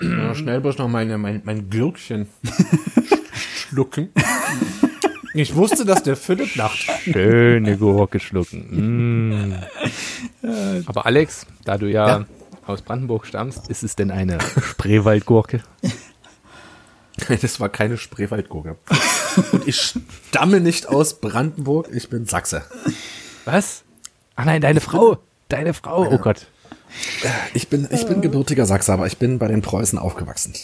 [0.00, 2.26] Ja, schnell bloß noch meine, mein, mein Gürkchen
[3.56, 4.10] schlucken.
[5.34, 6.78] Ich wusste, dass der Philipp lacht.
[7.02, 9.48] Schöne Gurke schlucken.
[9.48, 9.54] Mm.
[10.86, 12.24] Aber Alex, da du ja, Ja.
[12.66, 15.62] aus Brandenburg stammst, ist es denn eine Spreewaldgurke?
[17.28, 18.76] Das war keine Spreewaldgurke.
[19.52, 19.94] Und ich
[20.30, 22.62] stamme nicht aus Brandenburg, ich bin Sachse.
[23.44, 23.84] Was?
[24.34, 25.18] Ach nein, deine Frau.
[25.48, 26.08] Deine Frau.
[26.10, 26.46] Oh Gott.
[27.54, 30.54] Ich bin, ich bin gebürtiger Sachse, aber ich bin bei den Preußen aufgewachsen.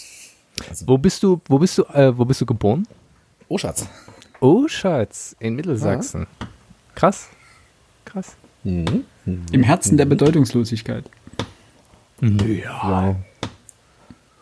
[0.86, 2.86] Wo bist du, wo bist du, äh, wo bist du geboren?
[3.48, 3.86] Oh, Schatz.
[4.40, 6.26] Oh, Schatz, in Mittelsachsen.
[6.94, 7.28] Krass.
[8.04, 8.36] Krass.
[8.64, 9.04] Mhm.
[9.52, 11.04] Im Herzen der Bedeutungslosigkeit.
[12.20, 13.16] Ja.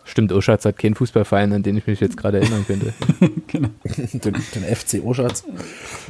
[0.04, 2.94] Stimmt, Oschatz hat keinen Fußballverein, an den ich mich jetzt gerade erinnern könnte.
[3.48, 3.68] genau.
[3.84, 4.20] Den,
[4.54, 5.44] den FC Oschatz.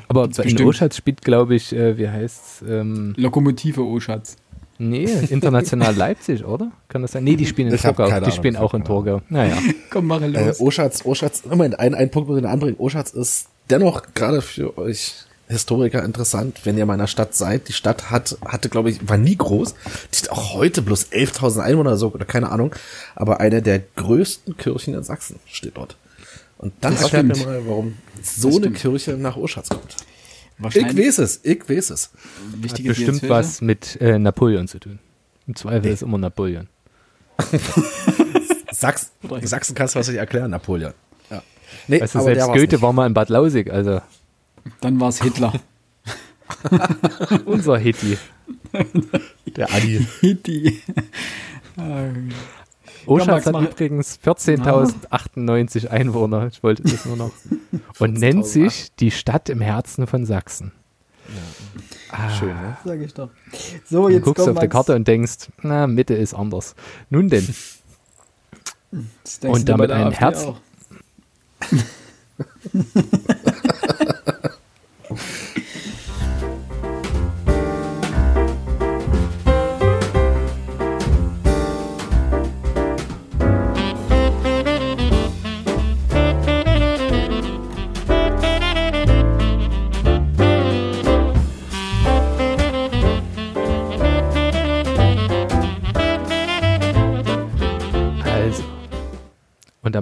[0.07, 0.63] Aber in.
[0.63, 2.63] Oschatz spielt, glaube ich, äh, wie heißt's?
[2.69, 4.37] Ähm, Lokomotive, oh Schatz.
[4.79, 6.71] Nee, International Leipzig, oder?
[6.89, 7.25] Kann das sein?
[7.25, 8.07] Nee, die spielen in Ich Torgau.
[8.07, 9.23] Die Ahnung, spielen auch in Torgau.
[9.29, 9.57] Naja.
[9.91, 10.61] Komm, mache Äh, los.
[10.61, 12.77] Oschatz, Oschatz, Moment, ein, ein Punkt ich noch anbringen.
[12.79, 15.15] Oschatz ist dennoch gerade für euch
[15.49, 17.69] Historiker interessant, wenn ihr meiner Stadt seid.
[17.69, 19.75] Die Stadt hat, hatte, glaube ich, war nie groß.
[20.13, 22.75] Die ist auch heute bloß 11.000 Einwohner oder so, oder keine Ahnung.
[23.15, 25.97] Aber eine der größten Kirchen in Sachsen steht dort.
[26.59, 28.77] Und dann erklärt mir mal, warum so Das eine stimmt.
[28.79, 29.95] Kirche nach Oschatz kommt.
[30.59, 32.11] Ich Wahrscheinlich weiß es, ich weiß es.
[32.57, 33.29] wichtige Bestimmt Diözese.
[33.29, 34.99] was mit äh, Napoleon zu tun.
[35.47, 36.69] Im Zweifel ist immer Napoleon.
[38.73, 40.93] Sachs, Sachsen kannst du was nicht erklären, Napoleon.
[41.31, 41.43] Ja.
[41.89, 42.83] Nee, Weißt du, selbst Goethe nicht.
[42.83, 44.01] war mal in Bad Lausig, also
[44.81, 45.53] Dann war es Hitler.
[47.45, 48.17] unser Hitti.
[49.57, 50.07] Der Adi.
[50.21, 50.81] Hitti.
[53.07, 56.47] Oschatz Max, hat übrigens 14.098 Einwohner.
[56.49, 57.31] Ich wollte das nur noch.
[57.99, 60.73] Und nennt sich die Stadt im Herzen von Sachsen.
[62.39, 62.77] Schön, ne?
[62.85, 63.31] Sag ich doch.
[63.85, 64.73] So, Du jetzt guckst komm, auf der Max.
[64.73, 66.75] Karte und denkst, na, Mitte ist anders.
[67.11, 67.47] Nun denn,
[69.25, 70.47] Das denkst und du damit ein AfD Herz-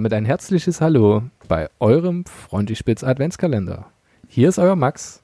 [0.05, 3.87] damit ein herzliches Hallo bei eurem Frontispitz Adventskalender.
[4.27, 5.23] Hier ist euer Max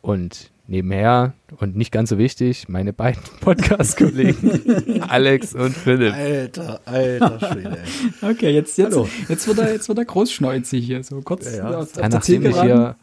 [0.00, 6.14] und nebenher und nicht ganz so wichtig, meine beiden Podcast-Kollegen Alex und Philipp.
[6.14, 7.78] Alter, alter Schwede.
[8.22, 9.06] Okay, jetzt, jetzt, Hallo.
[9.28, 11.04] jetzt, wird er, jetzt wird er großschneuzig hier.
[11.04, 11.78] So kurz Ja, ja.
[11.80, 12.96] auf, auf Ja, nachdem ich hier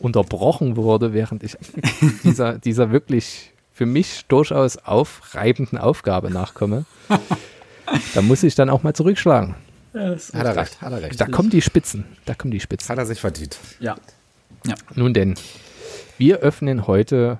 [0.00, 1.56] unterbrochen wurde, während ich
[2.24, 6.84] dieser, dieser wirklich für mich durchaus aufreibenden Aufgabe nachkomme,
[8.12, 9.54] da muss ich dann auch mal zurückschlagen.
[9.98, 11.20] Ja, das- Hat er recht, hat er recht.
[11.20, 12.88] Da kommen die Spitzen, da kommen die Spitzen.
[12.88, 13.56] Hat er sich verdient.
[13.80, 13.96] ja.
[14.66, 14.74] ja.
[14.94, 15.34] Nun denn,
[16.18, 17.38] wir öffnen heute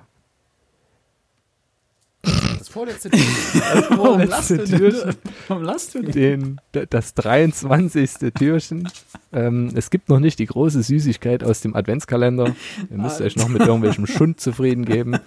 [2.57, 3.09] Das vorletzte
[3.89, 5.15] Warum letzte lasst du Türchen.
[5.47, 8.11] Warum lasst du den, das 23.
[8.37, 8.89] Türchen.
[9.31, 12.53] Ähm, es gibt noch nicht die große Süßigkeit aus dem Adventskalender.
[12.89, 15.17] Ihr müsst euch noch mit irgendwelchem Schund zufrieden geben.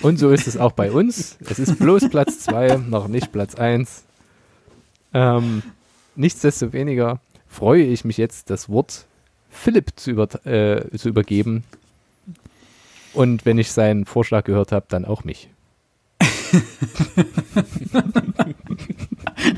[0.00, 1.36] Und so ist es auch bei uns.
[1.48, 4.04] Es ist bloß Platz 2, noch nicht Platz 1.
[5.12, 5.62] Ähm,
[6.16, 9.06] nichtsdestoweniger freue ich mich jetzt, das Wort
[9.50, 11.64] Philipp zu, über, äh, zu übergeben.
[13.12, 15.48] Und wenn ich seinen Vorschlag gehört habe, dann auch mich.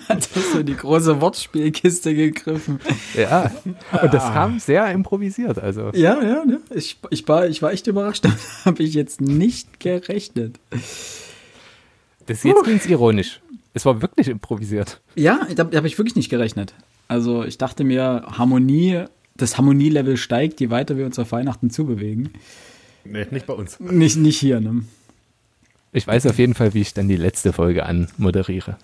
[0.09, 2.81] Hat er so in die große Wortspielkiste gegriffen.
[3.15, 3.50] Ja,
[4.03, 5.59] und das kam sehr improvisiert.
[5.59, 6.61] Also Ja, ja, ne?
[6.75, 8.25] Ich, ich, war, ich war echt überrascht.
[8.27, 8.31] Da
[8.65, 10.59] habe ich jetzt nicht gerechnet.
[12.27, 13.41] Das jetzt klingt ironisch.
[13.76, 15.03] Es war wirklich improvisiert.
[15.16, 16.72] Ja, da habe ich wirklich nicht gerechnet.
[17.09, 19.04] Also ich dachte mir, Harmonie,
[19.37, 22.31] das Harmonielevel steigt, je weiter wir uns auf Weihnachten zubewegen.
[23.04, 23.78] Nee, nicht bei uns.
[23.78, 24.84] Nicht, nicht hier, ne?
[25.92, 28.78] Ich weiß auf jeden Fall, wie ich dann die letzte Folge anmoderiere.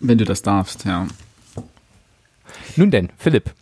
[0.00, 1.06] Wenn du das darfst, ja.
[2.74, 3.52] Nun denn, Philipp.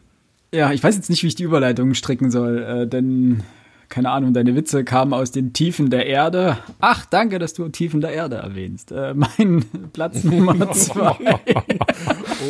[0.51, 3.43] Ja, ich weiß jetzt nicht, wie ich die Überleitung stricken soll, äh, denn,
[3.89, 6.59] keine Ahnung, deine Witze kamen aus den Tiefen der Erde.
[6.81, 8.93] Ach, danke, dass du Tiefen der Erde erwähnst.
[8.93, 11.17] Äh, mein Platz Nummer zwei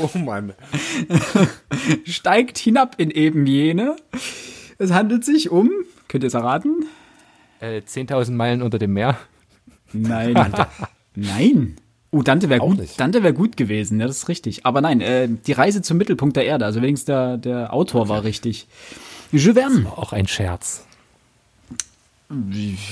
[0.02, 0.54] Oh Mann.
[2.04, 3.96] steigt hinab in eben jene.
[4.78, 5.70] Es handelt sich um,
[6.08, 6.86] könnt ihr es erraten?
[7.60, 9.16] Äh, 10.000 Meilen unter dem Meer.
[9.92, 10.34] Nein.
[11.14, 11.76] nein.
[12.10, 13.00] Oh, Dante wäre gut, nicht.
[13.00, 14.64] Dante wäre gut gewesen, ja, das ist richtig.
[14.64, 18.22] Aber nein, äh, die Reise zum Mittelpunkt der Erde, also wenigstens der, der Autor war
[18.22, 18.68] richtig.
[19.32, 19.86] Jules Verne.
[19.96, 20.86] Auch ein Scherz.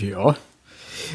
[0.01, 0.37] Ja.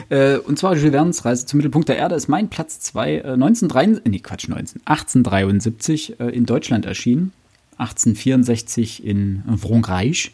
[0.09, 3.17] Äh, und zwar Jules Verne's Reise zum Mittelpunkt der Erde ist mein Platz 2, äh,
[3.33, 7.31] 1973, nee, Quatsch, 19, 1873 äh, in Deutschland erschienen,
[7.77, 10.31] 1864 in Frankreich.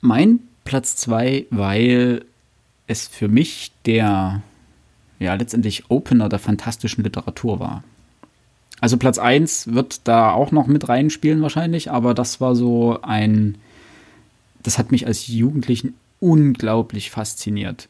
[0.00, 2.24] Mein Platz 2, weil
[2.86, 4.42] es für mich der,
[5.18, 7.84] ja, letztendlich Opener der fantastischen Literatur war.
[8.80, 13.56] Also Platz 1 wird da auch noch mit reinspielen wahrscheinlich, aber das war so ein,
[14.64, 17.88] das hat mich als Jugendlichen unglaublich fasziniert.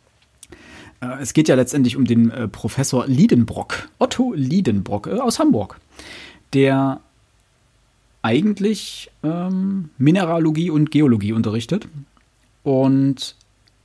[1.00, 5.78] Äh, es geht ja letztendlich um den äh, Professor Liedenbrock, Otto Liedenbrock äh, aus Hamburg,
[6.54, 7.00] der
[8.22, 11.88] eigentlich ähm, Mineralogie und Geologie unterrichtet
[12.62, 13.36] und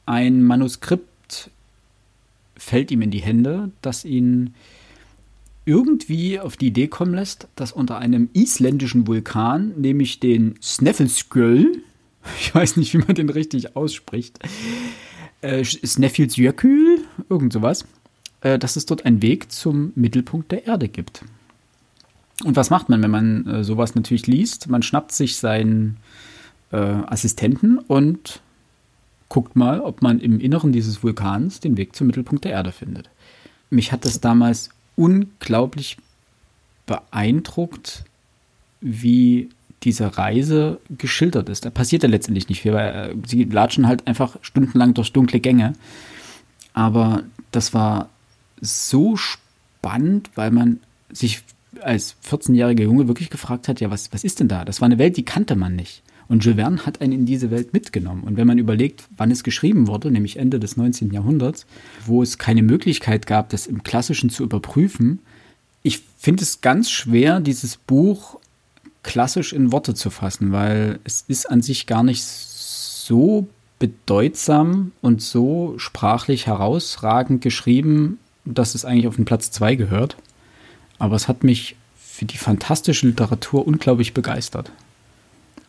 [0.05, 1.49] ein Manuskript
[2.55, 4.53] fällt ihm in die Hände, das ihn
[5.65, 11.81] irgendwie auf die Idee kommen lässt, dass unter einem isländischen Vulkan, nämlich den Snæfellsjökull,
[12.39, 14.39] ich weiß nicht, wie man den richtig ausspricht,
[15.41, 17.85] äh, Snæfellsjökull, irgend sowas,
[18.41, 21.23] äh, dass es dort einen Weg zum Mittelpunkt der Erde gibt.
[22.43, 24.69] Und was macht man, wenn man äh, sowas natürlich liest?
[24.69, 25.97] Man schnappt sich seinen
[26.71, 28.41] äh, Assistenten und
[29.29, 33.09] guckt mal, ob man im Inneren dieses Vulkans den Weg zum Mittelpunkt der Erde findet.
[33.69, 35.97] Mich hat das damals unglaublich
[36.85, 38.05] beeindruckt,
[38.79, 39.49] wie
[39.83, 41.65] diese Reise geschildert ist.
[41.65, 45.39] Da passiert ja letztendlich nicht viel, weil äh, sie latschen halt einfach stundenlang durch dunkle
[45.39, 45.73] Gänge.
[46.73, 48.09] Aber das war
[48.59, 50.79] so spannend, weil man
[51.11, 51.43] sich
[51.81, 54.65] als 14-jähriger Junge wirklich gefragt hat, ja, was, was ist denn da?
[54.65, 56.01] Das war eine Welt, die kannte man nicht.
[56.27, 58.23] Und Jules Verne hat einen in diese Welt mitgenommen.
[58.23, 61.11] Und wenn man überlegt, wann es geschrieben wurde, nämlich Ende des 19.
[61.11, 61.65] Jahrhunderts,
[62.05, 65.19] wo es keine Möglichkeit gab, das im Klassischen zu überprüfen,
[65.83, 68.39] ich finde es ganz schwer, dieses Buch
[69.07, 73.47] klassisch in Worte zu fassen, weil es ist an sich gar nicht so
[73.79, 80.17] bedeutsam und so sprachlich herausragend geschrieben, dass es eigentlich auf den Platz 2 gehört.
[80.99, 84.71] Aber es hat mich für die fantastische Literatur unglaublich begeistert.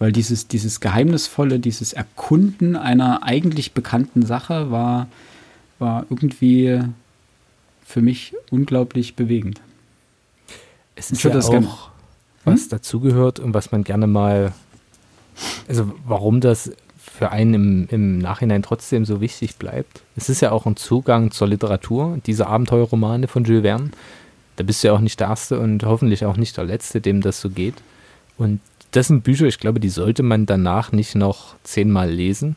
[0.01, 5.07] Weil dieses, dieses Geheimnisvolle, dieses Erkunden einer eigentlich bekannten Sache war,
[5.79, 6.81] war irgendwie
[7.85, 9.61] für mich unglaublich bewegend.
[10.97, 11.91] Es ist ja auch
[12.45, 12.69] was hm?
[12.71, 14.53] dazugehört und was man gerne mal,
[15.69, 20.03] also warum das für einen im, im Nachhinein trotzdem so wichtig bleibt.
[20.17, 23.91] Es ist ja auch ein Zugang zur Literatur, diese Abenteuerromane von Jules Verne.
[24.57, 27.21] Da bist du ja auch nicht der Erste und hoffentlich auch nicht der Letzte, dem
[27.21, 27.75] das so geht.
[28.37, 28.61] Und
[28.93, 32.57] das sind Bücher, ich glaube, die sollte man danach nicht noch zehnmal lesen,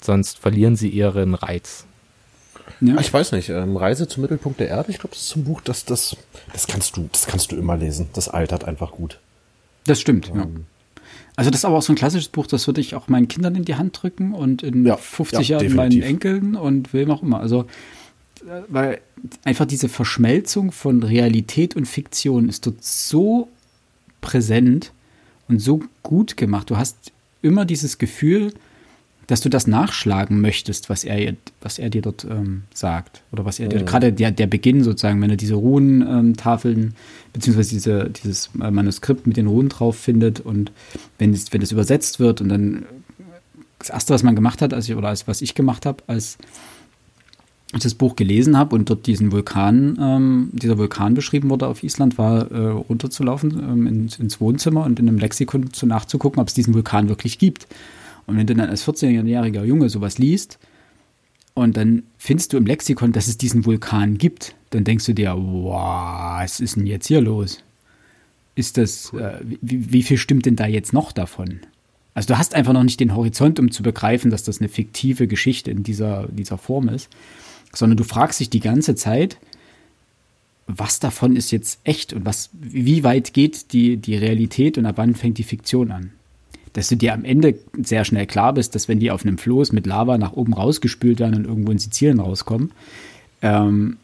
[0.00, 1.85] sonst verlieren sie ihren Reiz.
[2.80, 2.98] Ja.
[2.98, 5.60] Ich weiß nicht, ähm, Reise zum Mittelpunkt der Erde, ich glaube, das ist ein Buch,
[5.60, 6.16] das, das,
[6.52, 8.08] das kannst du, das kannst du immer lesen.
[8.12, 9.18] Das altert einfach gut.
[9.84, 10.46] Das stimmt, ähm, ja.
[11.36, 13.54] Also das ist aber auch so ein klassisches Buch, das würde ich auch meinen Kindern
[13.54, 17.22] in die Hand drücken und in ja, 50 ja, Jahren meinen Enkeln und wem auch
[17.22, 17.40] immer.
[17.40, 17.66] Also
[18.46, 19.00] äh, weil
[19.44, 23.48] einfach diese Verschmelzung von Realität und Fiktion ist dort so
[24.20, 24.92] präsent
[25.48, 26.70] und so gut gemacht.
[26.70, 27.12] Du hast
[27.42, 28.52] immer dieses Gefühl,
[29.26, 33.22] dass du das nachschlagen möchtest, was er, was er dir dort ähm, sagt.
[33.32, 33.86] Oder was er dir, mhm.
[33.86, 36.92] gerade der, der Beginn sozusagen, wenn er diese Runentafeln, ähm,
[37.32, 40.70] beziehungsweise diese, dieses äh, Manuskript mit den Runen drauf findet und
[41.18, 42.86] wenn es, wenn es übersetzt wird und dann
[43.78, 46.38] das erste, was man gemacht hat, als ich, oder als was ich gemacht habe, als
[47.74, 51.82] ich das Buch gelesen habe und dort diesen Vulkan, ähm, dieser Vulkan beschrieben wurde auf
[51.82, 56.48] Island, war äh, runterzulaufen ähm, ins, ins, Wohnzimmer und in einem Lexikon zu nachzugucken, ob
[56.48, 57.66] es diesen Vulkan wirklich gibt.
[58.26, 60.58] Und wenn du dann als 14-jähriger Junge sowas liest
[61.54, 65.34] und dann findest du im Lexikon, dass es diesen Vulkan gibt, dann denkst du dir,
[65.36, 67.62] wow, was ist denn jetzt hier los?
[68.54, 71.60] Ist das, äh, wie, wie viel stimmt denn da jetzt noch davon?
[72.14, 75.26] Also du hast einfach noch nicht den Horizont, um zu begreifen, dass das eine fiktive
[75.26, 77.10] Geschichte in dieser, dieser Form ist
[77.76, 79.38] sondern du fragst dich die ganze Zeit,
[80.66, 84.96] was davon ist jetzt echt und was, wie weit geht die, die Realität und ab
[84.98, 86.12] wann fängt die Fiktion an?
[86.72, 89.72] Dass du dir am Ende sehr schnell klar bist, dass wenn die auf einem Floß
[89.72, 92.72] mit Lava nach oben rausgespült werden und irgendwo in Sizilien rauskommen,
[93.42, 93.96] ähm,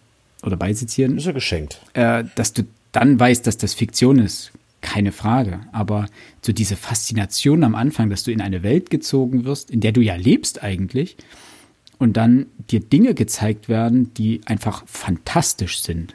[0.43, 1.19] oder bei Sizilien.
[1.19, 1.81] Ist ja geschenkt.
[1.95, 5.61] Äh, dass du dann weißt, dass das Fiktion ist, keine Frage.
[5.73, 6.07] Aber
[6.43, 10.01] so diese Faszination am Anfang, dass du in eine Welt gezogen wirst, in der du
[10.01, 11.17] ja lebst eigentlich,
[11.99, 16.15] und dann dir Dinge gezeigt werden, die einfach fantastisch sind.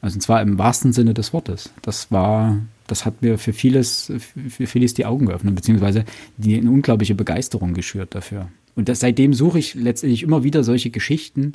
[0.00, 1.72] Also und zwar im wahrsten Sinne des Wortes.
[1.82, 4.12] Das war, das hat mir für vieles,
[4.48, 6.04] für vieles die Augen geöffnet, beziehungsweise
[6.36, 8.48] die eine unglaubliche Begeisterung geschürt dafür.
[8.74, 11.52] Und das, seitdem suche ich letztendlich immer wieder solche Geschichten,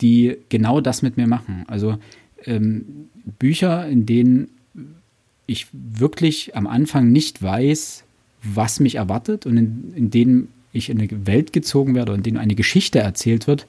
[0.00, 1.64] die genau das mit mir machen.
[1.68, 1.98] Also
[2.44, 3.08] ähm,
[3.38, 4.48] Bücher, in denen
[5.46, 8.04] ich wirklich am Anfang nicht weiß,
[8.42, 12.24] was mich erwartet und in, in denen ich in eine Welt gezogen werde und in
[12.24, 13.66] denen eine Geschichte erzählt wird,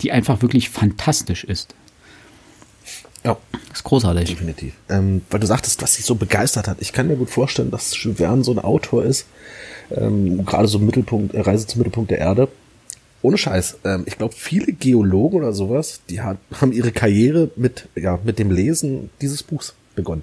[0.00, 1.74] die einfach wirklich fantastisch ist.
[3.26, 3.36] Ja.
[3.52, 4.28] Das ist großartig.
[4.28, 4.74] Definitiv.
[4.88, 6.78] Ähm, weil du sagtest, was dich so begeistert hat.
[6.80, 9.26] Ich kann mir gut vorstellen, dass Jules Verne so ein Autor ist,
[9.90, 12.48] ähm, gerade so Mittelpunkt, äh, Reise zum Mittelpunkt der Erde.
[13.22, 13.78] Ohne Scheiß.
[13.84, 18.38] Ähm, ich glaube, viele Geologen oder sowas, die hat, haben ihre Karriere mit, ja, mit
[18.38, 20.22] dem Lesen dieses Buchs begonnen.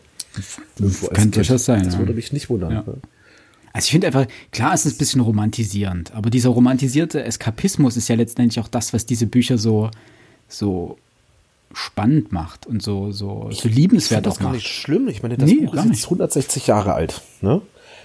[1.14, 1.84] Kann durchaus sein.
[1.84, 2.72] Das würde mich nicht wundern.
[2.72, 2.84] Ja.
[2.88, 2.96] Ne?
[3.74, 8.08] Also ich finde einfach, klar ist es ein bisschen romantisierend, aber dieser romantisierte Eskapismus ist
[8.08, 9.90] ja letztendlich auch das, was diese Bücher so,
[10.48, 10.98] so
[11.74, 14.32] spannend macht und so, so, so liebenswert auch macht.
[14.32, 15.08] Das ist gar nicht schlimm.
[15.08, 17.22] Ich meine, das nee, Buch ist jetzt 160 Jahre alt.
[17.42, 17.62] Ne?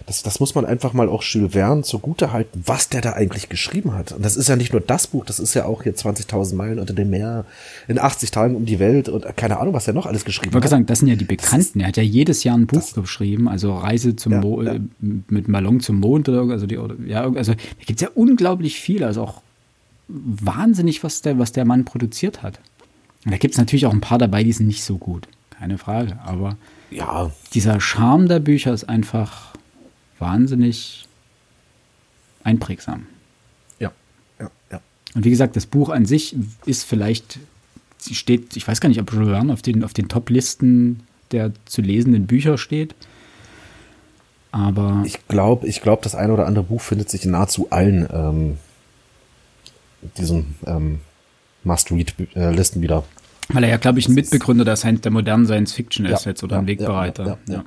[0.06, 3.50] Das, das muss man einfach mal auch Jules Verne zugute halten, was der da eigentlich
[3.50, 4.12] geschrieben hat.
[4.12, 6.78] Und das ist ja nicht nur das Buch, das ist ja auch hier 20.000 Meilen
[6.78, 7.44] unter dem Meer,
[7.88, 10.56] in 80 Tagen um die Welt und keine Ahnung, was er noch alles geschrieben ich
[10.56, 10.64] hat.
[10.64, 11.80] Ich sagen, das sind ja die Bekannten.
[11.80, 14.74] Er hat ja jedes Jahr ein Buch geschrieben, also Reise zum ja, Mo ja.
[14.74, 18.08] Äh, mit Ballon zum Mond oder also die, oder, ja, also da gibt es ja
[18.14, 19.42] unglaublich viel, also auch
[20.08, 22.60] wahnsinnig, was der, was der Mann produziert hat.
[23.24, 25.28] Und da gibt es natürlich auch ein paar dabei, die sind nicht so gut.
[25.50, 26.18] Keine Frage.
[26.24, 26.56] Aber
[26.90, 27.30] ja.
[27.52, 29.54] dieser Charme der Bücher ist einfach
[30.18, 31.06] wahnsinnig
[32.44, 33.06] einprägsam.
[33.78, 33.92] Ja,
[34.38, 34.80] ja, ja.
[35.14, 37.38] Und wie gesagt, das Buch an sich ist vielleicht,
[37.98, 41.00] sie steht, ich weiß gar nicht, ob Jules Verne auf den, auf den Top-Listen
[41.32, 42.94] der zu lesenden Bücher steht.
[44.50, 45.02] Aber.
[45.04, 48.58] Ich glaube, ich glaube, das eine oder andere Buch findet sich in nahezu allen ähm,
[50.16, 51.00] diesen ähm,
[51.64, 53.04] Must-Read-Listen wieder.
[53.48, 56.30] Weil er ja, glaube ich, ein Mitbegründer der, Science, der modernen Science Fiction ist ja,
[56.30, 57.38] jetzt oder ja, ein Wegbereiter.
[57.48, 57.64] Ja,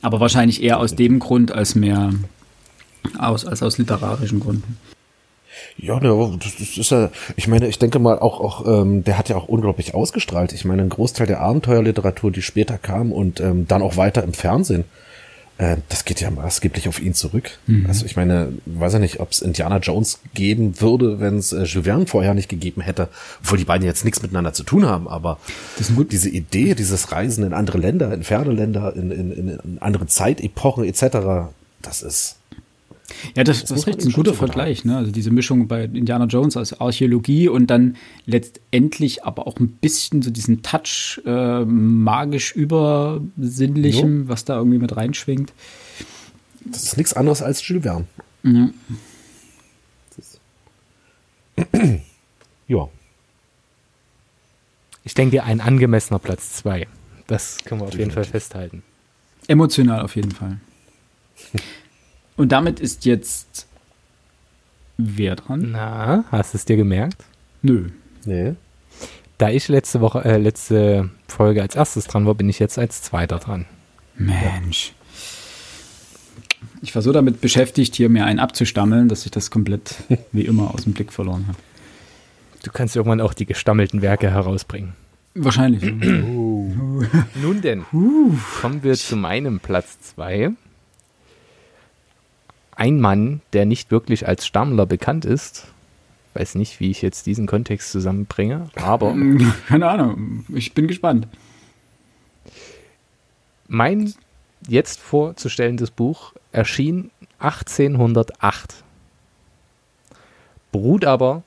[0.00, 2.12] Aber wahrscheinlich eher aus dem Grund als mehr
[3.18, 4.78] aus, als aus literarischen Gründen.
[5.76, 9.28] Ja, ne, das ist ja, ich meine, ich denke mal auch, auch ähm, der hat
[9.28, 10.52] ja auch unglaublich ausgestrahlt.
[10.52, 14.32] Ich meine, ein Großteil der Abenteuerliteratur, die später kam und ähm, dann auch weiter im
[14.32, 14.84] Fernsehen,
[15.58, 17.58] äh, das geht ja maßgeblich auf ihn zurück.
[17.66, 17.86] Mhm.
[17.86, 21.62] Also ich meine, weiß ja nicht, ob es Indiana Jones geben würde, wenn es äh,
[21.62, 23.08] Jules Verne vorher nicht gegeben hätte,
[23.42, 25.38] obwohl die beiden jetzt nichts miteinander zu tun haben, aber
[26.10, 30.84] diese Idee, dieses Reisen in andere Länder, in ferne Länder, in, in, in andere Zeitepochen
[30.84, 32.36] etc., das ist
[33.36, 34.84] ja, das, das, das ist ein guter Vergleich.
[34.84, 34.96] Ne?
[34.96, 37.96] Also diese Mischung bei Indiana Jones als Archäologie und dann
[38.26, 44.28] letztendlich aber auch ein bisschen so diesen Touch äh, magisch übersinnlichem, jo.
[44.28, 45.52] was da irgendwie mit reinschwingt.
[46.64, 48.06] Das ist nichts anderes als Jules Verne.
[48.42, 48.70] Ja.
[52.68, 52.88] ja.
[55.04, 56.86] Ich denke, ein angemessener Platz 2.
[57.26, 58.82] Das können wir auf jeden Fall festhalten.
[59.46, 60.58] Emotional auf jeden Fall.
[62.36, 63.66] Und damit ist jetzt
[64.96, 65.70] wer dran?
[65.72, 67.24] Na, hast du es dir gemerkt?
[67.62, 67.88] Nö.
[68.24, 68.54] Nee.
[69.38, 73.02] Da ich letzte Woche, äh, letzte Folge als erstes dran war, bin ich jetzt als
[73.02, 73.66] zweiter dran.
[74.16, 74.92] Mensch.
[76.82, 79.96] Ich war so damit beschäftigt, hier mir einen abzustammeln, dass ich das komplett
[80.32, 81.58] wie immer aus dem Blick verloren habe.
[82.62, 84.94] Du kannst irgendwann auch die gestammelten Werke herausbringen.
[85.34, 85.82] Wahrscheinlich.
[86.24, 86.72] Oh.
[87.42, 87.84] Nun denn,
[88.60, 90.52] kommen wir zu meinem Platz 2
[92.76, 95.68] ein Mann, der nicht wirklich als Stammler bekannt ist.
[96.34, 99.14] Weiß nicht, wie ich jetzt diesen Kontext zusammenbringe, aber.
[99.68, 101.28] Keine Ahnung, ich bin gespannt.
[103.68, 104.14] Mein
[104.68, 108.82] jetzt vorzustellendes Buch erschien 1808.
[110.72, 111.42] Beruht aber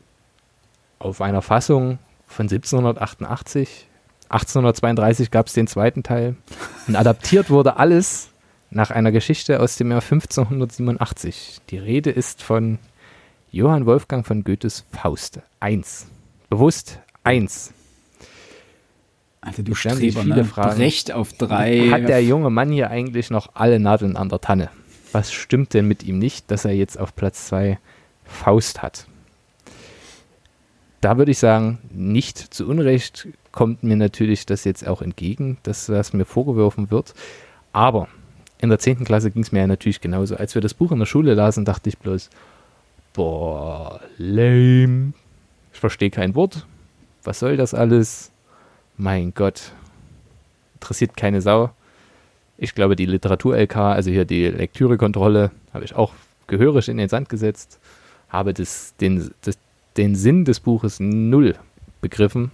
[1.00, 3.88] auf einer Fassung von 1788.
[4.30, 6.36] 1832 gab es den zweiten Teil.
[6.88, 8.30] Und adaptiert wurde alles
[8.70, 11.62] nach einer Geschichte aus dem Jahr 1587.
[11.70, 12.80] Die Rede ist von
[13.52, 15.40] Johann Wolfgang von Goethes Faust.
[15.60, 16.08] Eins.
[16.50, 17.74] Bewusst eins.
[19.42, 20.46] Alter, du Streber, viele ne?
[20.46, 20.78] Fragen.
[20.78, 21.90] Brecht auf drei.
[21.90, 24.70] Hat der junge Mann hier eigentlich noch alle Nadeln an der Tanne?
[25.12, 27.80] Was stimmt denn mit ihm nicht, dass er jetzt auf Platz zwei
[28.26, 29.08] Faust hat?
[31.00, 35.86] Da würde ich sagen, nicht zu Unrecht kommt mir natürlich das jetzt auch entgegen, dass
[35.86, 37.14] das mir vorgeworfen wird.
[37.72, 38.08] Aber
[38.60, 39.04] in der 10.
[39.04, 40.36] Klasse ging es mir ja natürlich genauso.
[40.36, 42.30] Als wir das Buch in der Schule lasen, dachte ich bloß,
[43.14, 45.14] boah, lame.
[45.74, 46.66] Ich verstehe kein Wort.
[47.24, 48.32] Was soll das alles?
[48.98, 49.74] Mein Gott.
[50.76, 51.72] Interessiert keine Sau.
[52.58, 56.14] Ich glaube, die Literatur-LK, also hier die Lektürekontrolle, habe ich auch
[56.48, 57.80] gehörig in den Sand gesetzt.
[58.30, 59.58] Habe das, den, das,
[59.98, 61.56] den Sinn des Buches null
[62.02, 62.52] begriffen.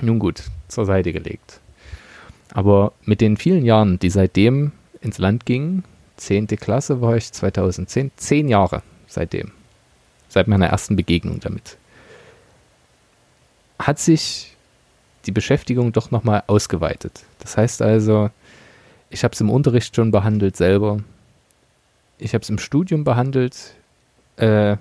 [0.00, 1.60] Nun gut, zur Seite gelegt.
[2.54, 5.84] Aber mit den vielen Jahren, die seitdem ins Land ging.
[6.16, 8.12] Zehnte Klasse war ich 2010.
[8.16, 9.52] Zehn Jahre seitdem.
[10.28, 11.76] Seit meiner ersten Begegnung damit.
[13.78, 14.56] Hat sich
[15.26, 17.24] die Beschäftigung doch nochmal ausgeweitet.
[17.40, 18.30] Das heißt also,
[19.10, 21.00] ich habe es im Unterricht schon behandelt selber.
[22.18, 23.74] Ich habe es im Studium behandelt.
[24.36, 24.76] äh,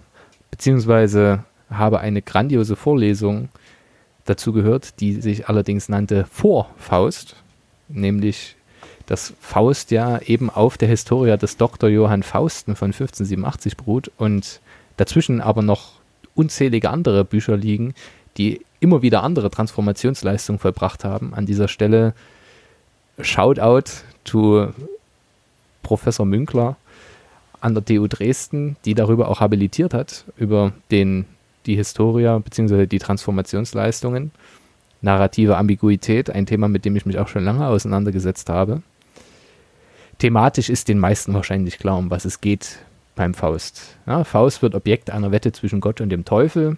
[0.49, 3.49] beziehungsweise habe eine grandiose Vorlesung
[4.25, 7.35] dazu gehört, die sich allerdings nannte Vor Faust,
[7.87, 8.55] nämlich
[9.11, 11.89] dass Faust ja eben auf der Historia des Dr.
[11.89, 14.61] Johann Fausten von 1587 beruht und
[14.95, 15.95] dazwischen aber noch
[16.33, 17.93] unzählige andere Bücher liegen,
[18.37, 21.33] die immer wieder andere Transformationsleistungen vollbracht haben.
[21.33, 22.13] An dieser Stelle
[23.19, 23.91] Shoutout
[24.23, 24.69] to
[25.83, 26.77] Professor Münkler
[27.59, 31.25] an der TU Dresden, die darüber auch habilitiert hat, über den,
[31.65, 32.85] die Historia bzw.
[32.85, 34.31] die Transformationsleistungen.
[35.01, 38.83] Narrative Ambiguität, ein Thema, mit dem ich mich auch schon lange auseinandergesetzt habe.
[40.21, 42.77] Thematisch ist den meisten wahrscheinlich klar, um was es geht
[43.15, 43.97] beim Faust.
[44.05, 46.77] Ja, Faust wird Objekt einer Wette zwischen Gott und dem Teufel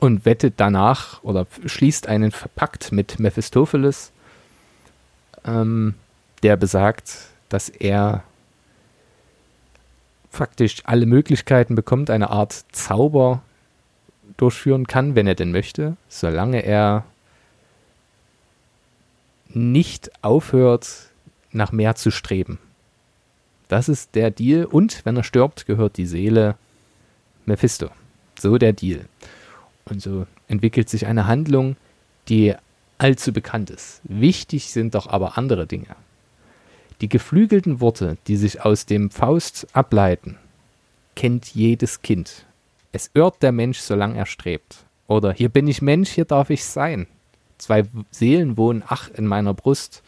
[0.00, 4.10] und wettet danach oder schließt einen Pakt mit Mephistopheles,
[5.44, 5.96] ähm,
[6.42, 7.14] der besagt,
[7.50, 8.22] dass er
[10.30, 13.42] faktisch alle Möglichkeiten bekommt, eine Art Zauber
[14.38, 17.04] durchführen kann, wenn er denn möchte, solange er
[19.50, 21.10] nicht aufhört,
[21.54, 22.58] nach mehr zu streben.
[23.68, 24.64] Das ist der Deal.
[24.66, 26.56] Und wenn er stirbt, gehört die Seele
[27.46, 27.90] Mephisto.
[28.38, 29.06] So der Deal.
[29.84, 31.76] Und so entwickelt sich eine Handlung,
[32.28, 32.54] die
[32.98, 34.00] allzu bekannt ist.
[34.04, 35.96] Wichtig sind doch aber andere Dinge.
[37.00, 40.38] Die geflügelten Worte, die sich aus dem Faust ableiten,
[41.16, 42.46] kennt jedes Kind.
[42.92, 44.84] Es irrt der Mensch, solange er strebt.
[45.06, 47.06] Oder hier bin ich Mensch, hier darf ich sein.
[47.58, 50.02] Zwei Seelen wohnen, ach, in meiner Brust.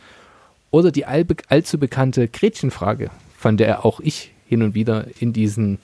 [0.70, 5.78] Oder die allzu bekannte Gretchenfrage, von der auch ich hin und wieder in diesen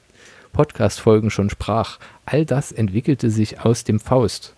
[0.53, 1.99] Podcast-Folgen schon sprach.
[2.27, 4.55] All das entwickelte sich aus dem Faust.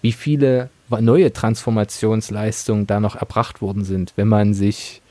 [0.00, 5.02] Wie viele neue Transformationsleistungen da noch erbracht worden sind, wenn man sich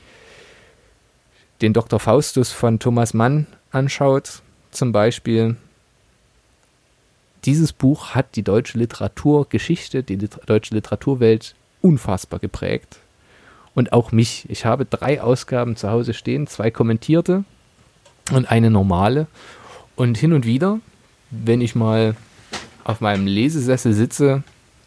[1.60, 2.00] den Dr.
[2.00, 5.56] Faustus von Thomas Mann anschaut, zum Beispiel.
[7.44, 12.98] Dieses Buch hat die deutsche Literaturgeschichte, die deutsche Literaturwelt unfassbar geprägt
[13.78, 14.44] und auch mich.
[14.48, 17.44] Ich habe drei Ausgaben zu Hause stehen, zwei kommentierte
[18.32, 19.28] und eine normale.
[19.94, 20.80] Und hin und wieder,
[21.30, 22.16] wenn ich mal
[22.82, 24.42] auf meinem Lesesessel sitze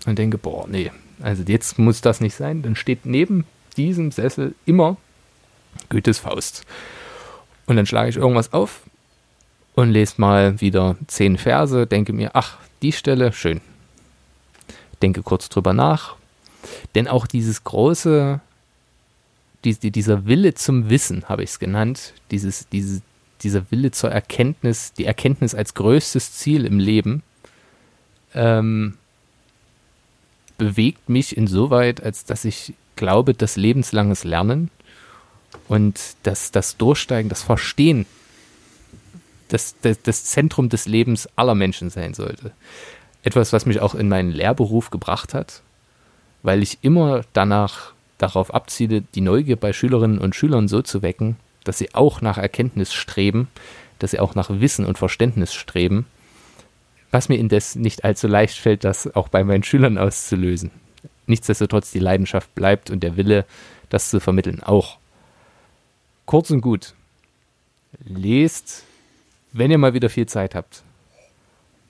[0.05, 3.45] und denke, boah, nee, also jetzt muss das nicht sein, dann steht neben
[3.77, 4.97] diesem Sessel immer
[5.87, 6.65] Goethes Faust.
[7.67, 8.81] Und dann schlage ich irgendwas auf
[9.73, 13.61] und lese mal wieder zehn Verse, denke mir, ach, die Stelle, schön.
[15.01, 16.17] Denke kurz drüber nach.
[16.93, 18.41] Denn auch dieses große
[19.63, 23.01] die, die, dieser Wille zum Wissen, habe ich es genannt, dieses, diese,
[23.41, 27.23] dieser Wille zur Erkenntnis, die Erkenntnis als größtes Ziel im Leben,
[28.33, 28.97] ähm,
[30.57, 34.69] bewegt mich insoweit, als dass ich glaube, dass lebenslanges Lernen
[35.67, 38.05] und dass das Durchsteigen, das Verstehen
[39.51, 42.51] das, das, das Zentrum des Lebens aller Menschen sein sollte.
[43.23, 45.61] Etwas, was mich auch in meinen Lehrberuf gebracht hat,
[46.43, 51.37] weil ich immer danach darauf abziele, die Neugier bei Schülerinnen und Schülern so zu wecken,
[51.63, 53.47] dass sie auch nach Erkenntnis streben,
[53.99, 56.05] dass sie auch nach Wissen und Verständnis streben,
[57.11, 60.71] was mir indes nicht allzu leicht fällt, das auch bei meinen Schülern auszulösen.
[61.27, 63.45] Nichtsdestotrotz die Leidenschaft bleibt und der Wille,
[63.89, 64.97] das zu vermitteln, auch.
[66.25, 66.93] Kurz und gut,
[68.03, 68.83] lest,
[69.51, 70.83] wenn ihr mal wieder viel Zeit habt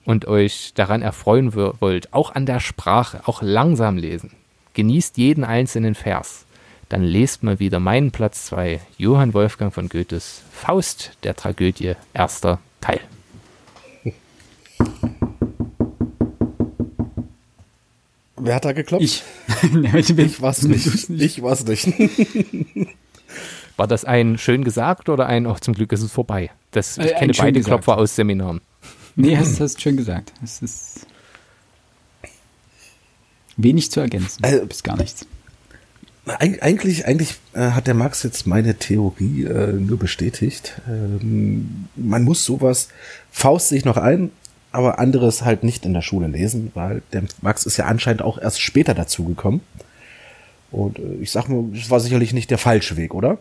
[0.04, 4.32] und euch daran erfreuen wollt, auch an der Sprache, auch langsam lesen
[4.74, 6.44] genießt jeden einzelnen Vers.
[6.88, 12.58] Dann lest mal wieder meinen Platz 2, Johann Wolfgang von Goethes Faust der Tragödie, erster
[12.80, 13.00] Teil.
[18.36, 19.04] Wer hat da geklopft?
[19.04, 19.22] Ich.
[19.94, 21.08] ich war's nicht.
[21.08, 21.86] Ich war's nicht.
[23.76, 26.50] War das ein schön gesagt oder ein, oh, zum Glück ist es vorbei?
[26.72, 27.84] Das, ich äh, kenne beide gesagt.
[27.84, 28.60] Klopfer aus Seminaren.
[29.16, 30.32] Nee, hast, hast schön gesagt.
[30.42, 31.06] Es ist
[33.56, 34.42] Wenig zu ergänzen.
[34.42, 35.26] Also, bis gar nichts.
[36.24, 40.80] Eigentlich, eigentlich äh, hat der Max jetzt meine Theorie äh, nur bestätigt.
[40.88, 42.88] Ähm, man muss sowas,
[43.32, 44.30] Faust sich noch ein,
[44.70, 48.38] aber anderes halt nicht in der Schule lesen, weil der Max ist ja anscheinend auch
[48.38, 49.62] erst später dazugekommen.
[50.70, 53.38] Und äh, ich sag mal, das war sicherlich nicht der falsche Weg, oder?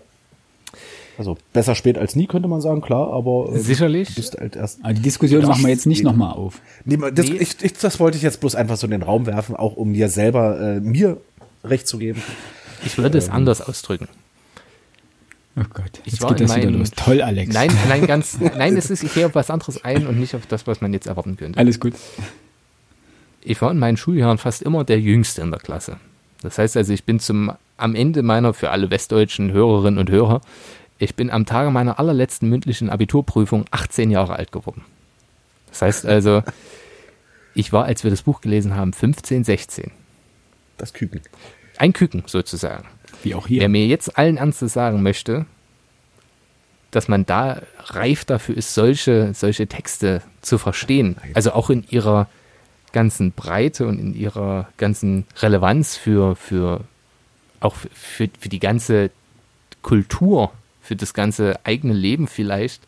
[1.22, 4.16] Also besser spät als nie, könnte man sagen, klar, aber äh, sicherlich.
[4.16, 6.60] Bist halt erst aber die Diskussion machen wir jetzt nicht nochmal auf.
[6.84, 7.36] Nee, das, nee.
[7.36, 9.92] Ich, ich, das wollte ich jetzt bloß einfach so in den Raum werfen, auch um
[9.92, 11.18] mir selber, äh, mir
[11.64, 12.24] recht zu geben.
[12.84, 13.24] Ich würde ähm.
[13.24, 14.08] es anders ausdrücken.
[15.56, 16.90] Oh Gott, jetzt ich war geht das meinen, wieder los.
[16.96, 17.54] Toll, Alex.
[17.54, 20.48] Nein, nein, ganz, nein, es ist, ich gehe auf was anderes ein und nicht auf
[20.48, 21.60] das, was man jetzt erwarten könnte.
[21.60, 21.94] Alles gut.
[23.44, 25.98] Ich war in meinen Schuljahren fast immer der Jüngste in der Klasse.
[26.42, 30.42] Das heißt also, ich bin zum, am Ende meiner, für alle westdeutschen Hörerinnen und Hörer,
[31.02, 34.86] ich bin am Tage meiner allerletzten mündlichen Abiturprüfung 18 Jahre alt geworden.
[35.70, 36.44] Das heißt also,
[37.56, 39.92] ich war, als wir das Buch gelesen haben, 15, 16.
[40.78, 41.22] Das Küken.
[41.78, 42.88] Ein Küken sozusagen.
[43.24, 43.62] Wie auch hier.
[43.62, 45.48] Wer mir jetzt allen Ernstes sagen möchte,
[46.92, 52.28] dass man da reif dafür ist, solche, solche Texte zu verstehen, also auch in ihrer
[52.92, 56.82] ganzen Breite und in ihrer ganzen Relevanz für, für
[57.60, 59.10] auch für, für die ganze
[59.82, 60.52] Kultur,
[60.82, 62.82] für das ganze eigene Leben vielleicht,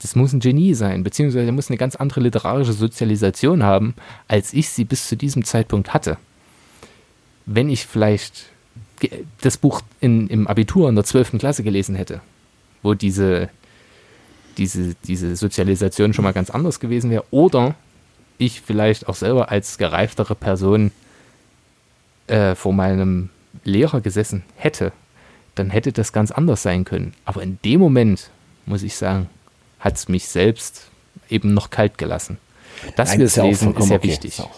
[0.00, 3.94] das muss ein Genie sein, beziehungsweise er muss eine ganz andere literarische Sozialisation haben,
[4.28, 6.16] als ich sie bis zu diesem Zeitpunkt hatte.
[7.46, 8.46] Wenn ich vielleicht
[9.40, 11.38] das Buch in, im Abitur in der 12.
[11.38, 12.20] Klasse gelesen hätte,
[12.82, 13.48] wo diese,
[14.58, 17.74] diese, diese Sozialisation schon mal ganz anders gewesen wäre, oder
[18.38, 20.92] ich vielleicht auch selber als gereiftere Person
[22.26, 23.30] äh, vor meinem
[23.64, 24.92] Lehrer gesessen hätte,
[25.54, 27.14] dann hätte das ganz anders sein können.
[27.24, 28.30] Aber in dem Moment,
[28.66, 29.28] muss ich sagen,
[29.80, 30.88] hat es mich selbst
[31.28, 32.38] eben noch kalt gelassen.
[32.96, 34.08] Dass Nein, wir es lesen, ist ja okay.
[34.08, 34.38] wichtig.
[34.38, 34.48] Ist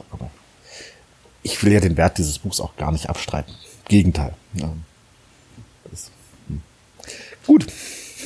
[1.42, 3.54] ich will ja den Wert dieses Buchs auch gar nicht abstreiten.
[3.87, 4.35] Gegenteil.
[4.54, 4.72] Ja.
[5.90, 6.11] Das,
[6.48, 6.62] hm.
[7.46, 7.66] Gut.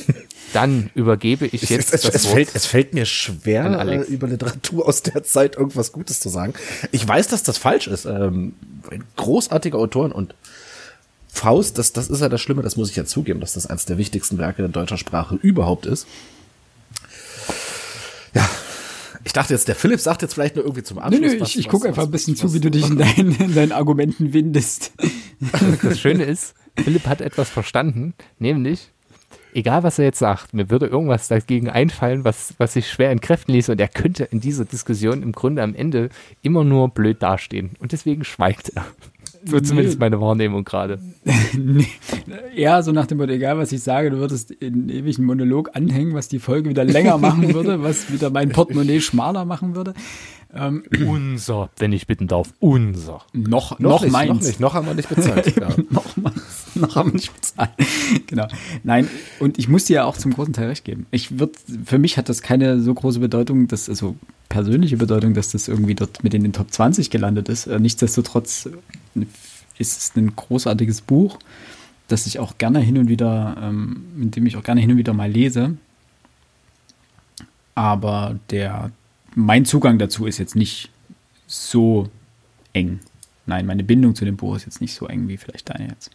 [0.53, 4.27] Dann übergebe ich es, jetzt es, es, es fällt, es fällt mir schwer, äh, über
[4.27, 6.53] Literatur aus der Zeit irgendwas Gutes zu sagen.
[6.91, 8.05] Ich weiß, dass das falsch ist.
[8.05, 8.55] Ähm,
[9.15, 10.33] großartige Autoren und
[11.31, 13.85] Faust, das, das ist ja das Schlimme, das muss ich ja zugeben, dass das eines
[13.85, 16.07] der wichtigsten Werke in deutscher Sprache überhaupt ist.
[18.33, 18.49] Ja,
[19.23, 21.21] ich dachte jetzt, der Philipp sagt jetzt vielleicht nur irgendwie zum Abschluss.
[21.21, 23.55] Nö, nö, ich, ich gucke einfach ein bisschen zu, wie du dich in deinen, in
[23.55, 24.91] deinen Argumenten windest.
[25.81, 28.89] Das Schöne ist, Philipp hat etwas verstanden, nämlich,
[29.53, 33.53] egal was er jetzt sagt, mir würde irgendwas dagegen einfallen, was, was sich schwer entkräften
[33.53, 36.09] ließ und er könnte in dieser Diskussion im Grunde am Ende
[36.41, 37.71] immer nur blöd dastehen.
[37.79, 38.85] Und deswegen schweigt er.
[39.45, 40.05] So zumindest nee.
[40.05, 40.99] meine Wahrnehmung gerade.
[41.57, 41.87] nee.
[42.55, 46.13] Ja, so nach dem Motto, egal was ich sage, du würdest in ewigen Monolog anhängen,
[46.13, 49.93] was die Folge wieder länger machen würde, was wieder mein Portemonnaie schmaler machen würde.
[50.53, 53.21] Ähm, unser, wenn ich bitten darf, unser.
[53.33, 54.29] Noch, noch, noch nicht, meins.
[54.29, 55.55] Noch nicht, noch haben wir nicht bezahlt.
[55.59, 55.69] ja.
[55.89, 56.58] noch meins,
[56.95, 57.71] haben wir nicht bezahlt.
[58.27, 58.47] genau.
[58.83, 59.07] Nein,
[59.39, 61.05] und ich muss dir ja auch zum großen Teil recht geben.
[61.11, 61.53] Ich würde,
[61.85, 64.15] für mich hat das keine so große Bedeutung, dass, also
[64.49, 67.67] persönliche Bedeutung, dass das irgendwie dort mit in den Top 20 gelandet ist.
[67.67, 68.69] Äh, nichtsdestotrotz
[69.77, 71.39] ist es ein großartiges Buch,
[72.07, 74.97] das ich auch gerne hin und wieder, ähm, mit dem ich auch gerne hin und
[74.97, 75.77] wieder mal lese.
[77.75, 78.91] Aber der
[79.35, 80.89] mein Zugang dazu ist jetzt nicht
[81.47, 82.09] so
[82.73, 82.99] eng.
[83.45, 86.11] Nein, meine Bindung zu dem Buch ist jetzt nicht so eng wie vielleicht deine jetzt.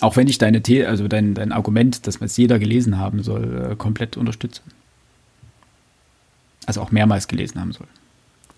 [0.00, 3.22] Auch wenn ich deine The also dein, dein Argument, dass man es jeder gelesen haben
[3.22, 4.60] soll, äh, komplett unterstütze.
[6.66, 7.86] Also auch mehrmals gelesen haben soll.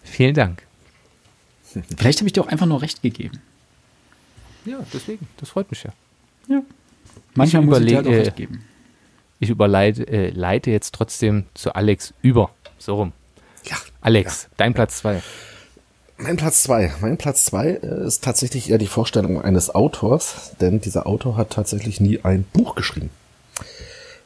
[0.02, 0.62] Vielen Dank.
[1.96, 3.40] Vielleicht habe ich dir auch einfach nur recht gegeben.
[4.64, 5.28] Ja, deswegen.
[5.36, 5.92] Das freut mich ja.
[6.48, 6.62] Ja.
[7.34, 8.64] Manchmal ich muss ich dir halt auch recht geben
[9.38, 12.50] ich überleite äh, leite jetzt trotzdem zu Alex über.
[12.78, 13.12] So rum.
[13.64, 13.76] Ja.
[14.00, 14.48] Alex, ja.
[14.56, 15.22] dein Platz zwei.
[16.18, 16.92] Mein Platz zwei.
[17.00, 21.50] Mein Platz zwei äh, ist tatsächlich eher die Vorstellung eines Autors, denn dieser Autor hat
[21.50, 23.10] tatsächlich nie ein Buch geschrieben.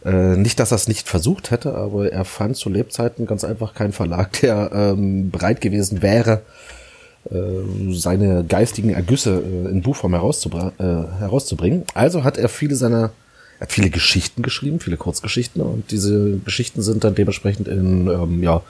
[0.05, 3.75] Äh, nicht, dass er es nicht versucht hätte, aber er fand zu Lebzeiten ganz einfach
[3.75, 6.43] keinen Verlag, der ähm, bereit gewesen wäre,
[7.29, 7.37] äh,
[7.91, 11.85] seine geistigen Ergüsse in Buchform herauszubr herauszubringen.
[11.95, 13.11] Also hat er viele seiner
[13.59, 18.43] er hat viele Geschichten geschrieben, viele Kurzgeschichten und diese Geschichten sind dann dementsprechend in ähm,
[18.43, 18.63] ja,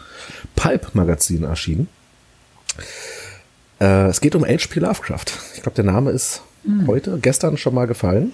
[0.56, 1.87] Pulp-Magazinen erschienen.
[3.80, 4.80] Äh, es geht um H.P.
[4.80, 5.26] Lovecraft.
[5.54, 6.86] Ich glaube, der Name ist mhm.
[6.86, 8.32] heute, gestern schon mal gefallen.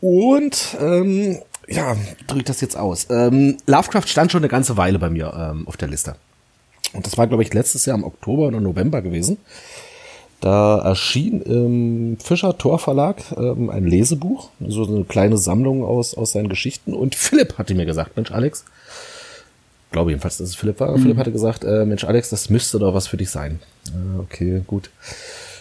[0.00, 3.08] Und ähm, ja, drücke ich das jetzt aus.
[3.10, 6.16] Ähm, Lovecraft stand schon eine ganze Weile bei mir ähm, auf der Liste.
[6.92, 9.38] Und das war, glaube ich, letztes Jahr im Oktober oder November gewesen.
[10.40, 16.32] Da erschien im Fischer Tor Verlag ähm, ein Lesebuch, so eine kleine Sammlung aus, aus
[16.32, 16.92] seinen Geschichten.
[16.92, 18.64] Und Philipp hatte mir gesagt, Mensch, Alex,
[19.90, 20.96] glaube jedenfalls, dass es Philipp war.
[20.96, 21.02] Mhm.
[21.02, 23.60] Philipp hatte gesagt, äh, Mensch, Alex, das müsste doch was für dich sein.
[23.88, 24.90] Äh, okay, gut.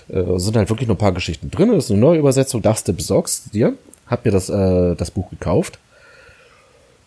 [0.08, 1.72] Äh, sind halt wirklich nur ein paar Geschichten drin.
[1.72, 2.62] Das ist eine neue Übersetzung.
[2.62, 3.74] Du besorgst dir.
[4.08, 5.80] Hab mir das, äh, das Buch gekauft.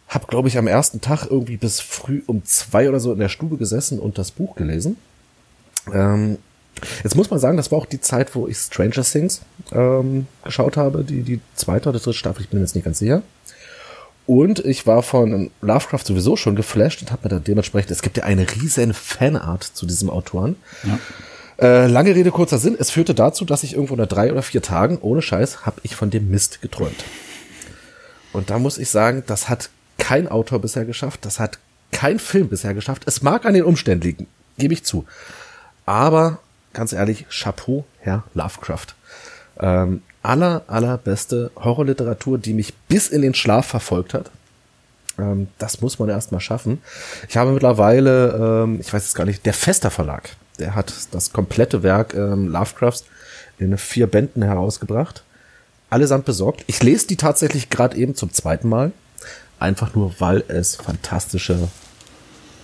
[0.09, 3.29] Hab, glaube ich, am ersten Tag irgendwie bis früh um zwei oder so in der
[3.29, 4.97] Stube gesessen und das Buch gelesen.
[5.93, 6.39] Ähm,
[7.03, 9.41] Jetzt muss man sagen, das war auch die Zeit, wo ich Stranger Things
[9.73, 12.99] ähm, geschaut habe, die, die zweite oder dritte Staffel, ich bin mir jetzt nicht ganz
[12.99, 13.23] sicher.
[14.29, 18.19] Und ich war von Lovecraft sowieso schon geflasht und habe mir dann dementsprechend, es gibt
[18.19, 20.57] ja eine riesen Fanart zu diesem Autoren.
[20.83, 20.99] Ja.
[21.65, 22.77] Äh, lange Rede, kurzer Sinn.
[22.79, 25.97] Es führte dazu, dass ich irgendwo nach drei oder vier Tagen, ohne Scheiß, habe ich
[25.97, 27.05] von dem Mist geträumt.
[28.35, 31.59] Und da muss ich sagen, das hat kein Autor bisher geschafft, das hat
[31.91, 33.05] kein Film bisher geschafft.
[33.07, 34.27] Es mag an den Umständen liegen,
[34.59, 35.07] gebe ich zu.
[35.87, 36.41] Aber
[36.75, 38.89] ganz ehrlich, Chapeau, Herr Lovecraft.
[39.59, 44.31] Ähm, aller, allerbeste Horrorliteratur, die mich bis in den Schlaf verfolgt hat.
[45.19, 46.83] Ähm, das muss man erstmal schaffen.
[47.29, 51.33] Ich habe mittlerweile, ähm, ich weiß es gar nicht, der Fester Verlag, der hat das
[51.33, 53.05] komplette Werk ähm, Lovecrafts
[53.59, 55.23] in vier Bänden herausgebracht.
[55.91, 56.65] Allesamt besorgt.
[56.67, 58.93] Ich lese die tatsächlich gerade eben zum zweiten Mal.
[59.59, 61.69] Einfach nur, weil es fantastische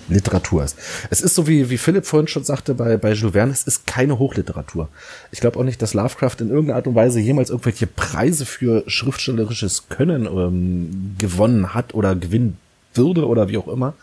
[0.09, 0.77] Literatur ist.
[1.11, 3.87] Es ist so, wie, wie Philipp vorhin schon sagte bei, bei Jules Verne, es ist
[3.87, 4.89] keine Hochliteratur.
[5.31, 8.85] Ich glaube auch nicht, dass Lovecraft in irgendeiner Art und Weise jemals irgendwelche Preise für
[8.87, 12.59] schriftstellerisches Können ähm, gewonnen hat oder gewinnen
[12.95, 13.95] würde oder wie auch immer.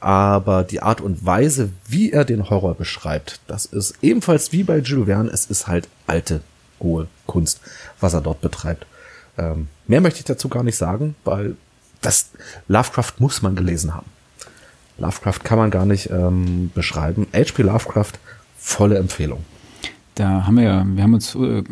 [0.00, 4.78] Aber die Art und Weise, wie er den Horror beschreibt, das ist ebenfalls wie bei
[4.78, 6.40] Jules Verne, es ist halt alte,
[6.80, 7.60] hohe Kunst,
[8.00, 8.86] was er dort betreibt.
[9.38, 11.56] Ähm, mehr möchte ich dazu gar nicht sagen, weil
[12.00, 12.30] das
[12.68, 14.06] Lovecraft muss man gelesen haben.
[14.98, 17.26] Lovecraft kann man gar nicht ähm, beschreiben.
[17.32, 17.62] H.P.
[17.62, 18.12] Lovecraft,
[18.56, 19.44] volle Empfehlung.
[20.14, 21.62] Da haben wir ja, wir haben uns äh,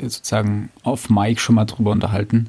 [0.00, 2.48] sozusagen auf Mike schon mal drüber unterhalten,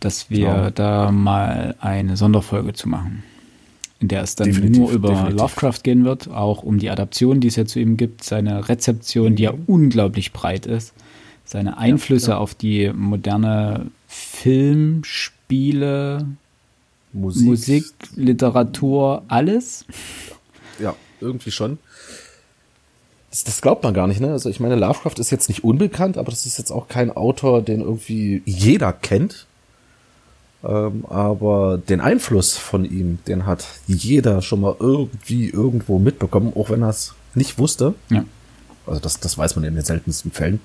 [0.00, 0.70] dass wir ja.
[0.70, 3.22] da mal eine Sonderfolge zu machen.
[4.00, 5.38] In der es dann definitiv, nur über definitiv.
[5.38, 9.36] Lovecraft gehen wird, auch um die Adaption, die es ja zu ihm gibt, seine Rezeption,
[9.36, 10.92] die ja unglaublich breit ist,
[11.44, 12.40] seine Einflüsse ja, ja.
[12.40, 16.26] auf die moderne Filmspiele,
[17.12, 17.46] Musik.
[17.46, 19.84] Musik, Literatur, alles?
[20.78, 21.78] Ja, irgendwie schon.
[23.30, 24.32] Das, das, glaubt man gar nicht, ne?
[24.32, 27.62] Also ich meine, Lovecraft ist jetzt nicht unbekannt, aber das ist jetzt auch kein Autor,
[27.62, 29.46] den irgendwie jeder kennt.
[30.62, 36.70] Ähm, aber den Einfluss von ihm, den hat jeder schon mal irgendwie irgendwo mitbekommen, auch
[36.70, 37.94] wenn er es nicht wusste.
[38.10, 38.24] Ja.
[38.86, 40.60] Also das, das weiß man in den seltensten Fällen.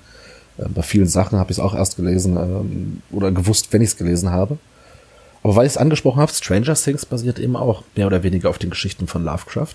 [0.58, 3.90] Ähm, bei vielen Sachen habe ich es auch erst gelesen ähm, oder gewusst, wenn ich
[3.90, 4.58] es gelesen habe.
[5.46, 8.58] Aber weil ich es angesprochen habe, Stranger Things basiert eben auch mehr oder weniger auf
[8.58, 9.74] den Geschichten von Lovecraft.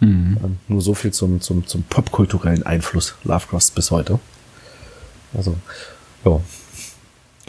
[0.00, 0.38] Mhm.
[0.42, 4.18] Ähm, nur so viel zum, zum, zum popkulturellen Einfluss Lovecrafts bis heute.
[5.34, 5.58] Also,
[6.24, 6.40] ja.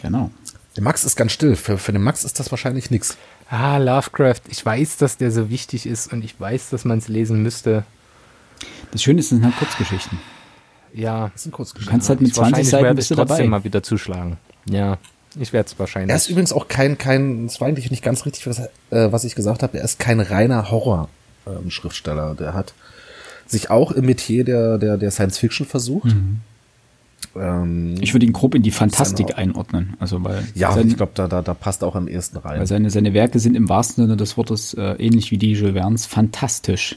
[0.02, 0.30] Genau.
[0.76, 1.56] Der Max ist ganz still.
[1.56, 3.16] Für, für den Max ist das wahrscheinlich nichts.
[3.48, 4.42] Ah, Lovecraft.
[4.50, 7.84] Ich weiß, dass der so wichtig ist und ich weiß, dass man es lesen müsste.
[8.92, 10.18] Das Schöne ist, es sind halt Kurzgeschichten.
[10.92, 11.86] Ja, das sind Kurzgeschichten.
[11.86, 13.48] Du kannst halt mit 20 Seiten bist du trotzdem dabei.
[13.48, 14.36] mal wieder zuschlagen.
[14.68, 14.98] Ja.
[15.38, 16.10] Ich werde es wahrscheinlich.
[16.10, 19.24] Er ist übrigens auch kein, kein, es war eigentlich nicht ganz richtig, was, äh, was
[19.24, 22.30] ich gesagt habe, er ist kein reiner Horror-Schriftsteller.
[22.30, 22.74] Ähm, der hat
[23.46, 26.06] sich auch im Metier der, der, der Science Fiction versucht.
[26.06, 26.40] Mhm.
[27.36, 29.94] Ähm, ich würde ihn grob in die Fantastik einordnen.
[30.00, 32.58] Also weil ja, sein, ich glaube, da, da, da passt auch am ehesten rein.
[32.58, 35.74] Weil seine, seine Werke sind im wahrsten Sinne des Wortes äh, ähnlich wie die Jules
[35.74, 36.96] Verne's fantastisch.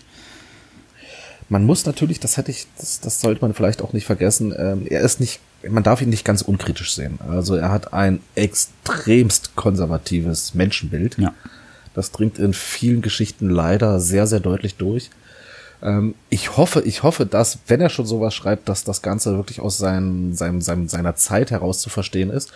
[1.50, 4.88] Man muss natürlich, das hätte ich, das, das sollte man vielleicht auch nicht vergessen, ähm,
[4.90, 7.20] er ist nicht man darf ihn nicht ganz unkritisch sehen.
[7.28, 11.18] Also er hat ein extremst konservatives Menschenbild.
[11.18, 11.34] Ja.
[11.94, 15.10] Das dringt in vielen Geschichten leider sehr, sehr deutlich durch.
[15.82, 19.60] Ähm, ich hoffe, ich hoffe, dass, wenn er schon sowas schreibt, dass das Ganze wirklich
[19.60, 22.52] aus seinem, seinem, seinem, seiner Zeit heraus zu verstehen ist.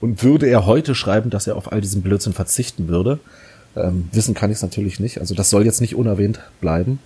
[0.00, 3.18] Und würde er heute schreiben, dass er auf all diesen Blödsinn verzichten würde,
[3.74, 5.18] ähm, wissen kann ich es natürlich nicht.
[5.18, 7.00] Also das soll jetzt nicht unerwähnt bleiben.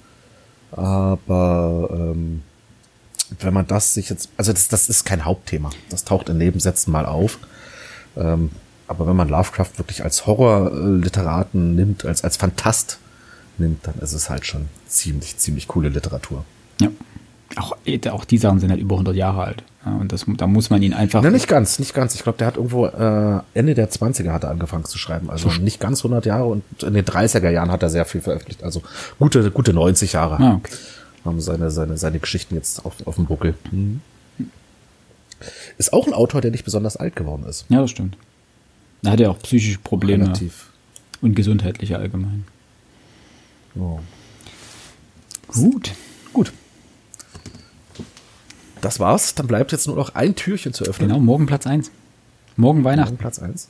[0.71, 2.43] Aber ähm,
[3.41, 5.71] wenn man das sich jetzt, also das, das ist kein Hauptthema.
[5.91, 7.39] Das taucht in Nebensätzen mal auf.
[8.17, 8.51] Ähm,
[8.89, 12.99] aber wenn man Lovecraft wirklich als Horrorliteraten nimmt, als, als Fantast
[13.59, 16.45] nimmt, dann ist es halt schon ziemlich, ziemlich coole Literatur.
[16.81, 16.89] Ja.
[17.57, 17.77] Auch,
[18.11, 19.63] auch die Sachen sind halt über 100 Jahre alt.
[19.85, 21.23] Ja, und das, da muss man ihn einfach.
[21.23, 22.15] Ne, nicht ganz, nicht ganz.
[22.15, 25.29] Ich glaube, der hat irgendwo äh, Ende der 20er hat er angefangen zu schreiben.
[25.29, 28.63] Also nicht ganz 100 Jahre und in den 30er Jahren hat er sehr viel veröffentlicht.
[28.63, 28.83] Also
[29.19, 30.37] gute, gute 90 Jahre.
[30.37, 30.73] Ah, okay
[31.25, 33.55] haben seine, seine, seine Geschichten jetzt auf, auf dem Buckel.
[33.71, 34.01] Mhm.
[35.79, 37.67] Ist auch ein Autor, der nicht besonders alt geworden ist.
[37.69, 38.17] Ja, das stimmt.
[39.03, 40.25] Er hat ja auch psychische Probleme.
[40.25, 40.71] Relativ.
[41.21, 42.45] Und gesundheitliche allgemein.
[43.75, 44.01] Oh.
[45.49, 45.93] Gut.
[46.33, 46.53] Gut.
[48.81, 49.35] Das war's.
[49.35, 51.09] Dann bleibt jetzt nur noch ein Türchen zu öffnen.
[51.09, 51.91] Genau, morgen Platz 1.
[52.57, 53.13] Morgen Weihnachten.
[53.13, 53.69] Morgen Platz 1.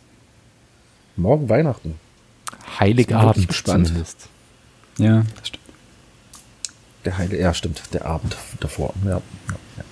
[1.17, 1.95] Morgen Weihnachten.
[2.81, 3.89] Heiligabend gespannt.
[3.89, 4.29] Zumindest.
[4.99, 5.62] Ja, das stimmt.
[7.05, 8.95] Der Heile, ja, stimmt, der Abend davor.
[9.05, 9.85] Ja, ja.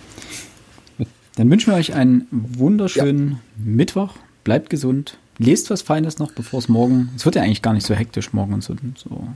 [1.37, 3.37] Dann wünschen wir euch einen wunderschönen ja.
[3.57, 4.15] Mittwoch.
[4.45, 5.19] Bleibt gesund.
[5.39, 7.11] Lest was Feines noch, bevor es morgen.
[7.17, 9.27] Es wird ja eigentlich gar nicht so hektisch morgen und so, so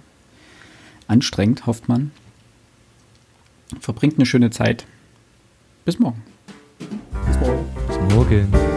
[1.08, 2.10] anstrengend, hofft man.
[3.80, 4.84] Verbringt eine schöne Zeit.
[5.84, 6.22] Bis morgen.
[7.26, 7.64] Bis morgen.
[7.88, 8.73] Bis morgen.